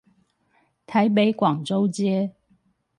[0.87, 2.33] 台北廣州街